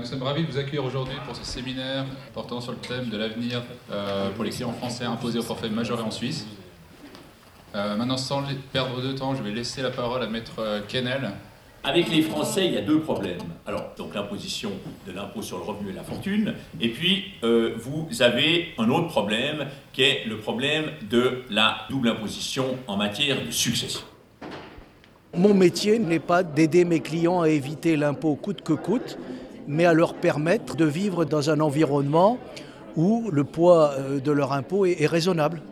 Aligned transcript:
nous 0.00 0.06
sommes 0.06 0.22
ravis 0.22 0.44
de 0.44 0.50
vous 0.50 0.56
accueillir 0.56 0.84
aujourd'hui 0.84 1.16
pour 1.26 1.36
ce 1.36 1.44
séminaire 1.44 2.06
portant 2.32 2.60
sur 2.60 2.72
le 2.72 2.78
thème 2.78 3.10
de 3.10 3.18
l'avenir 3.18 3.62
euh, 3.90 4.30
pour 4.30 4.44
les 4.44 4.50
clients 4.50 4.72
français 4.72 5.04
imposés 5.04 5.38
au 5.38 5.42
forfait 5.42 5.68
majoré 5.68 6.02
en 6.02 6.10
Suisse. 6.10 6.46
Euh, 7.74 7.96
maintenant, 7.96 8.16
sans 8.16 8.42
perdre 8.72 9.02
de 9.02 9.12
temps, 9.12 9.34
je 9.34 9.42
vais 9.42 9.50
laisser 9.50 9.82
la 9.82 9.90
parole 9.90 10.22
à 10.22 10.26
Maître 10.26 10.54
euh, 10.58 10.80
Kennel. 10.88 11.32
Avec 11.84 12.10
les 12.10 12.22
Français, 12.22 12.66
il 12.66 12.72
y 12.72 12.78
a 12.78 12.80
deux 12.80 13.00
problèmes. 13.00 13.40
Alors, 13.66 13.90
donc 13.98 14.14
l'imposition 14.14 14.72
de 15.06 15.12
l'impôt 15.12 15.42
sur 15.42 15.58
le 15.58 15.64
revenu 15.64 15.90
et 15.90 15.94
la 15.94 16.02
fortune, 16.02 16.54
et 16.78 16.90
puis 16.90 17.32
vous 17.42 18.06
avez 18.20 18.74
un 18.76 18.90
autre 18.90 19.08
problème 19.08 19.66
qui 19.94 20.02
est 20.02 20.26
le 20.26 20.36
problème 20.36 20.90
de 21.08 21.42
la 21.48 21.78
double 21.88 22.10
imposition 22.10 22.76
en 22.86 22.98
matière 22.98 23.42
de 23.42 23.50
succession. 23.50 24.02
Mon 25.34 25.54
métier 25.54 25.98
n'est 25.98 26.18
pas 26.18 26.42
d'aider 26.42 26.84
mes 26.84 27.00
clients 27.00 27.40
à 27.40 27.48
éviter 27.48 27.96
l'impôt 27.96 28.34
coûte 28.34 28.62
que 28.62 28.72
coûte, 28.72 29.16
mais 29.66 29.84
à 29.84 29.92
leur 29.92 30.14
permettre 30.14 30.76
de 30.76 30.84
vivre 30.84 31.24
dans 31.24 31.50
un 31.50 31.60
environnement 31.60 32.38
où 32.96 33.30
le 33.30 33.44
poids 33.44 33.92
euh, 33.92 34.20
de 34.20 34.32
leur 34.32 34.52
impôt 34.52 34.84
est, 34.86 35.06
raisonnable. 35.06 35.62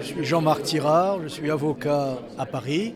Je 0.00 0.06
suis 0.06 0.24
Jean-Marc 0.24 0.62
Tirard, 0.62 1.20
je 1.22 1.28
suis 1.28 1.50
avocat 1.50 2.18
à 2.38 2.46
Paris, 2.46 2.94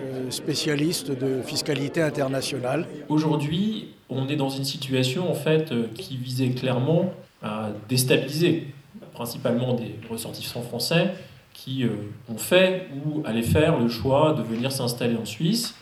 euh, 0.00 0.30
spécialiste 0.30 1.10
de 1.10 1.42
fiscalité 1.42 2.02
internationale. 2.02 2.86
Aujourd'hui, 3.08 3.88
on 4.08 4.28
est 4.28 4.36
dans 4.36 4.50
une 4.50 4.64
situation 4.64 5.30
en 5.30 5.34
fait 5.34 5.72
euh, 5.72 5.86
qui 5.94 6.16
visait 6.16 6.50
clairement 6.50 7.12
à 7.42 7.70
déstabiliser 7.88 8.68
principalement 9.14 9.74
des 9.74 9.96
ressortissants 10.08 10.62
français 10.62 11.12
qui 11.54 11.84
ont 12.28 12.38
fait 12.38 12.88
ou 13.04 13.22
allaient 13.26 13.42
faire 13.42 13.78
le 13.78 13.88
choix 13.88 14.32
de 14.32 14.42
venir 14.42 14.72
s'installer 14.72 15.16
en 15.16 15.24
Suisse 15.24 15.74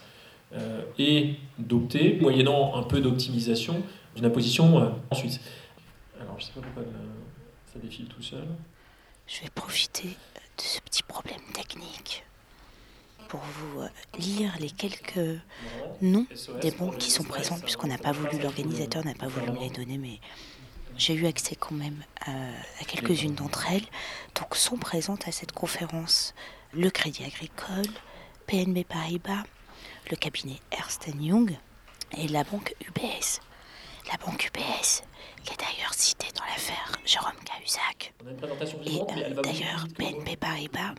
euh, 0.53 0.83
et 0.99 1.37
d'opter, 1.59 2.19
moyennant 2.21 2.75
un 2.77 2.83
peu 2.83 3.01
d'optimisation, 3.01 3.83
d'une 4.17 4.25
imposition 4.25 4.81
euh, 4.81 4.89
en 5.11 5.15
Suisse. 5.15 5.41
Alors, 6.21 6.39
je 6.39 6.45
ne 6.45 6.49
sais 6.49 6.53
pas 6.55 6.61
pourquoi 6.61 6.83
ça 7.73 7.79
défile 7.79 8.07
tout 8.07 8.23
seul. 8.23 8.45
Je 9.27 9.43
vais 9.43 9.51
profiter 9.55 10.09
de 10.09 10.63
ce 10.63 10.81
petit 10.81 11.03
problème 11.03 11.41
technique 11.55 12.25
pour 13.29 13.41
vous 13.41 13.83
lire 14.19 14.53
les 14.59 14.71
quelques 14.71 15.39
noms 16.03 16.27
des 16.61 16.73
banques 16.73 16.99
qui 16.99 17.13
sont 17.13 17.23
présentes, 17.23 17.63
puisqu'on 17.63 17.87
n'a 17.87 17.97
pas 17.97 18.11
voulu, 18.11 18.43
l'organisateur 18.43 19.05
n'a 19.05 19.15
pas 19.15 19.29
voulu 19.29 19.53
me 19.53 19.61
les 19.61 19.71
donner, 19.71 19.99
mais 19.99 20.19
j'ai 20.97 21.15
eu 21.15 21.27
accès 21.27 21.55
quand 21.55 21.75
même 21.75 22.03
à, 22.27 22.85
quelques-unes 22.87 23.35
d'entre 23.35 23.71
elles. 23.71 23.87
Donc 24.35 24.57
sont 24.57 24.77
présentes 24.77 25.27
à 25.29 25.33
cette 25.33 25.53
conférence 25.53 26.35
le 26.73 26.91
Crédit 26.91 27.25
Agricole, 27.25 27.87
PNB 28.47 28.85
Paribas, 28.85 29.45
le 30.11 30.17
cabinet 30.17 30.57
Ernst 30.73 31.09
Young 31.19 31.57
et 32.17 32.29
la 32.29 32.45
banque 32.45 32.75
UBS. 32.81 33.41
La 34.11 34.17
banque 34.25 34.47
UBS, 34.47 35.03
qui 35.45 35.53
est 35.53 35.59
d'ailleurs 35.59 35.95
citée 35.95 36.29
dans 36.37 36.45
l'affaire 36.45 36.93
Jérôme 37.05 37.33
Cahuzac. 37.45 38.15
Et 38.87 39.01
euh, 39.01 39.43
d'ailleurs, 39.43 39.87
BNP 39.99 40.37
Paribas 40.37 40.95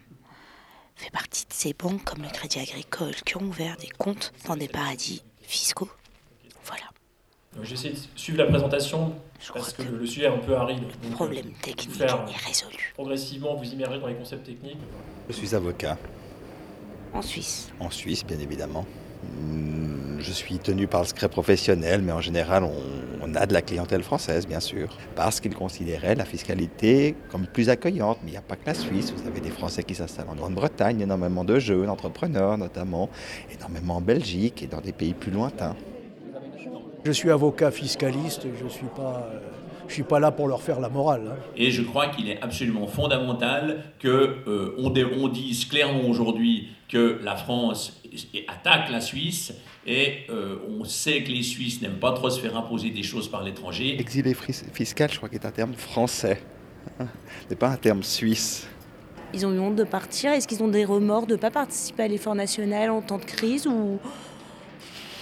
fait 0.96 1.10
partie 1.10 1.46
de 1.46 1.54
ces 1.54 1.74
banques 1.74 2.04
comme 2.04 2.22
le 2.22 2.30
Crédit 2.30 2.60
Agricole 2.60 3.16
qui 3.26 3.38
ont 3.38 3.42
ouvert 3.42 3.76
des 3.78 3.90
comptes 3.90 4.32
dans 4.48 4.56
des 4.56 4.68
paradis 4.68 5.24
fiscaux. 5.42 5.90
Voilà. 6.64 6.84
J'essaie 7.64 7.90
de 7.90 7.98
suivre 8.16 8.38
la 8.38 8.46
présentation 8.46 9.16
parce 9.54 9.74
que, 9.74 9.82
le 9.82 10.06
sujet 10.06 10.26
est 10.26 10.30
un 10.30 10.38
peu 10.38 10.56
aride. 10.56 10.84
Le 11.04 11.10
problème 11.10 11.48
euh, 11.48 11.64
technique 11.64 12.00
est 12.02 12.48
résolu. 12.48 12.94
Progressivement, 12.94 13.56
vous 13.56 13.66
immerger 13.66 14.00
dans 14.00 14.08
les 14.08 14.16
concepts 14.16 14.46
techniques. 14.46 14.78
Je 15.28 15.34
suis 15.34 15.54
avocat. 15.56 15.98
En 17.14 17.22
Suisse 17.22 17.70
En 17.80 17.90
Suisse, 17.90 18.26
bien 18.26 18.40
évidemment. 18.40 18.86
Hmm, 19.24 20.20
je 20.20 20.32
suis 20.32 20.58
tenu 20.60 20.88
par 20.88 21.02
le 21.02 21.08
secret 21.08 21.30
professionnel, 21.30 22.02
mais 22.02 22.12
en 22.12 22.22
général, 22.22 22.64
on, 22.64 23.36
a 23.36 23.46
de 23.46 23.54
la 23.54 23.62
clientèle 23.62 24.04
française, 24.04 24.46
bien 24.46 24.60
sûr, 24.60 24.98
parce 25.16 25.40
qu'ils 25.40 25.56
considéraient 25.56 26.16
la 26.16 26.26
fiscalité 26.26 27.16
comme 27.30 27.48
plus 27.48 27.70
accueillante. 27.70 28.18
Mais 28.24 28.30
il 28.30 28.34
n'y 28.34 28.38
a 28.38 28.42
pas 28.42 28.56
que 28.56 28.66
la 28.66 28.74
Suisse. 28.74 29.14
Vous 29.16 29.28
avez 29.28 29.40
des 29.40 29.52
Français 29.52 29.84
qui 29.84 29.96
s'installent 29.96 30.30
en 30.30 30.36
Grande-Bretagne, 30.36 31.02
énormément 31.02 31.46
de 31.46 31.60
jeunes 31.60 31.90
entrepreneurs 31.90 32.58
notamment, 32.58 33.10
énormément 33.54 33.98
en 33.98 34.02
Belgique 34.02 34.64
et 34.64 34.68
dans 34.68 34.82
des 34.82 34.92
pays 34.92 35.14
plus 35.14 35.32
lointains. 35.32 35.76
Je 37.04 37.12
suis 37.12 37.32
avocat 37.32 37.72
fiscaliste, 37.72 38.48
je 38.60 38.64
ne 38.64 38.70
suis, 38.70 38.86
pas, 38.96 39.28
euh, 39.34 39.40
je 39.92 39.96
suis 39.96 40.04
pas 40.04 40.20
là 40.22 40.32
pour 40.32 40.48
leur 40.48 40.62
faire 40.62 40.80
la 40.80 40.88
morale. 40.88 41.24
Hein. 41.28 41.36
Et 41.58 41.70
je 41.70 41.82
crois 41.82 42.08
qu'il 42.08 42.30
est 42.30 42.42
absolument 42.42 42.88
fondamental 42.88 43.84
qu'on 44.02 44.08
euh, 44.08 44.76
on 44.80 45.28
dise 45.28 45.66
clairement 45.66 46.08
aujourd'hui 46.08 46.70
que 46.88 47.20
la 47.22 47.36
France 47.36 48.02
attaque 48.48 48.90
la 48.90 49.02
Suisse 49.02 49.54
et 49.86 50.26
euh, 50.30 50.56
on 50.70 50.86
sait 50.86 51.24
que 51.24 51.32
les 51.32 51.44
Suisses 51.44 51.82
n'aiment 51.82 52.00
pas 52.00 52.14
trop 52.14 52.30
se 52.30 52.40
faire 52.40 52.56
imposer 52.58 52.92
des 52.92 53.04
choses 53.04 53.30
par 53.30 53.44
l'étranger. 53.44 54.00
Exilé 54.00 54.34
fiscal, 54.74 55.12
je 55.12 55.18
crois 55.18 55.28
qu'il 55.28 55.40
est 55.40 55.46
un 55.46 55.52
terme 55.52 55.74
français, 55.74 56.42
ce 56.98 57.50
n'est 57.50 57.58
pas 57.58 57.70
un 57.70 57.78
terme 57.78 58.04
suisse. 58.04 58.68
Ils 59.34 59.46
ont 59.46 59.54
eu 59.54 59.60
honte 59.60 59.76
de 59.76 59.84
partir. 59.84 60.32
Est-ce 60.32 60.48
qu'ils 60.48 60.64
ont 60.64 60.68
des 60.68 60.86
remords 60.86 61.28
de 61.28 61.34
ne 61.34 61.40
pas 61.40 61.52
participer 61.52 62.04
à 62.04 62.08
l'effort 62.08 62.36
national 62.36 62.90
en 62.92 63.02
temps 63.02 63.18
de 63.18 63.26
crise 63.26 63.68
ou 63.68 64.00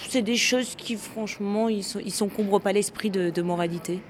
c'est 0.08 0.22
des 0.22 0.36
choses 0.36 0.74
qui, 0.76 0.96
franchement, 0.96 1.68
ils 1.68 1.84
ne 2.04 2.10
s'encombrent 2.10 2.60
pas 2.60 2.72
l'esprit 2.72 3.10
de, 3.10 3.42
moralité? 3.42 4.00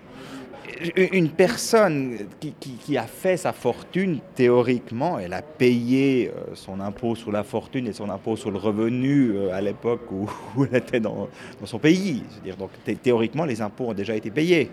Une 0.97 1.31
personne 1.31 2.19
qui, 2.39 2.97
a 2.97 3.05
fait 3.05 3.37
sa 3.37 3.53
fortune, 3.53 4.21
théoriquement, 4.35 5.19
elle 5.19 5.33
a 5.33 5.43
payé 5.43 6.29
euh, 6.29 6.55
son 6.55 6.81
impôt 6.81 7.15
sur 7.15 7.33
la 7.33 7.45
fortune 7.45 7.87
et 7.87 7.93
son 7.93 8.11
impôt 8.11 8.37
sur 8.37 8.51
le 8.51 8.59
revenu 8.59 9.33
euh, 9.33 9.55
à 9.55 9.61
l'époque 9.61 10.11
où, 10.11 10.29
elle 10.71 10.79
était 10.79 11.01
dans, 11.01 11.29
son 11.65 11.79
pays. 11.79 12.23
dire 12.43 12.57
donc 12.57 12.71
théoriquement, 13.03 13.45
les 13.45 13.61
impôts 13.61 13.89
ont 13.89 13.95
déjà 13.95 14.15
été 14.15 14.31
payés. 14.31 14.71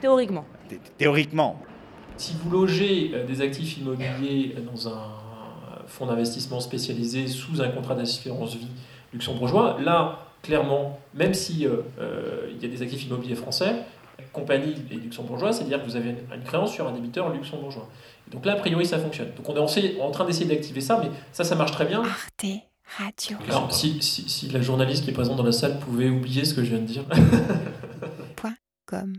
Théoriquement. 0.00 0.44
Théoriquement. 0.96 1.60
Si 2.16 2.34
vous 2.42 2.50
logez 2.50 3.12
euh, 3.14 3.26
des 3.26 3.40
actifs 3.40 3.78
immobiliers 3.78 4.54
dans 4.66 4.88
un 4.88 5.28
fonds 5.88 6.06
d'investissement 6.06 6.60
spécialisé 6.60 7.26
sous 7.26 7.60
un 7.60 7.68
contrat 7.68 7.94
d'assurance 7.94 8.54
vie 8.54 8.68
luxembourgeois, 9.12 9.78
là, 9.80 10.18
clairement, 10.42 11.00
même 11.14 11.34
s'il 11.34 11.66
euh, 11.66 11.82
euh, 11.98 12.50
y 12.60 12.64
a 12.64 12.68
des 12.68 12.82
actifs 12.82 13.06
immobiliers 13.06 13.34
français, 13.34 13.76
compagnie 14.38 14.74
et 14.90 14.94
luxembourgeois, 14.94 15.52
c'est-à-dire 15.52 15.80
que 15.80 15.88
vous 15.88 15.96
avez 15.96 16.10
une, 16.10 16.44
créance 16.44 16.72
sur 16.72 16.86
un 16.86 16.92
débiteur 16.92 17.32
luxembourgeois. 17.32 17.88
donc 18.30 18.44
là, 18.44 18.52
a 18.52 18.56
priori, 18.56 18.86
ça 18.86 18.98
fonctionne. 18.98 19.30
Donc 19.36 19.48
on 19.48 19.54
est 19.54 20.00
en, 20.00 20.10
train 20.10 20.24
d'essayer 20.24 20.46
d'activer 20.46 20.80
ça, 20.80 21.00
mais 21.02 21.10
ça, 21.32 21.44
ça 21.44 21.54
marche 21.54 21.72
très 21.72 21.84
bien. 21.84 22.02
Arte 22.02 22.46
Radio. 22.96 23.36
Alors, 23.48 23.72
si, 23.72 24.02
si, 24.02 24.28
si, 24.28 24.48
la 24.48 24.62
journaliste 24.62 25.04
qui 25.04 25.10
est 25.10 25.12
présente 25.12 25.36
dans 25.36 25.42
la 25.42 25.52
salle 25.52 25.78
pouvait 25.78 26.08
oublier 26.08 26.46
ce 26.46 26.54
que 26.54 26.64
je 26.64 26.70
viens 26.70 26.78
de 26.78 26.86
dire. 26.86 27.04
Point 28.36 28.56
com. 28.86 29.12